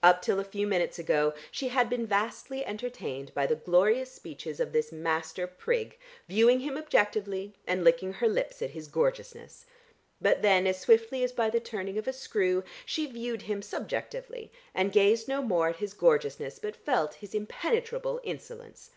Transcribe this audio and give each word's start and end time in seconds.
Up 0.00 0.22
till 0.22 0.38
a 0.38 0.44
few 0.44 0.64
minutes 0.68 1.00
ago 1.00 1.34
she 1.50 1.66
had 1.66 1.90
been 1.90 2.06
vastly 2.06 2.64
entertained 2.64 3.34
by 3.34 3.48
the 3.48 3.56
glorious 3.56 4.12
speeches 4.12 4.60
of 4.60 4.70
this 4.72 4.92
master 4.92 5.44
prig, 5.48 5.98
viewing 6.28 6.60
him 6.60 6.78
objectively 6.78 7.56
and 7.66 7.82
licking 7.82 8.12
her 8.12 8.28
lips 8.28 8.62
at 8.62 8.70
his 8.70 8.86
gorgeousness. 8.86 9.66
But 10.20 10.40
then 10.40 10.68
as 10.68 10.78
swiftly 10.78 11.24
as 11.24 11.32
by 11.32 11.50
the 11.50 11.58
turning 11.58 11.98
of 11.98 12.06
a 12.06 12.12
screw 12.12 12.62
she 12.86 13.06
viewed 13.06 13.42
him 13.42 13.60
subjectively 13.60 14.52
and 14.72 14.92
gazed 14.92 15.26
no 15.26 15.42
more 15.42 15.70
at 15.70 15.76
his 15.82 15.94
gorgeousness 15.94 16.60
but 16.60 16.76
felt 16.76 17.14
his 17.14 17.34
impenetrable 17.34 18.20
insolence. 18.22 18.92